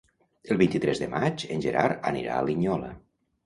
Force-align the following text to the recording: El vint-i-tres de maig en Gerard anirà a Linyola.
El 0.55 0.59
vint-i-tres 0.61 1.03
de 1.03 1.11
maig 1.11 1.47
en 1.57 1.63
Gerard 1.67 2.11
anirà 2.15 2.41
a 2.41 2.51
Linyola. 2.51 2.95